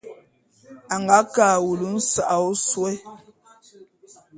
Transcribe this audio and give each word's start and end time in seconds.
A 0.93 0.95
nga 1.01 1.17
ke 1.33 1.41
a 1.53 1.55
wulu 1.63 1.87
nsa'a 1.95 2.35
ôsôé. 2.49 2.93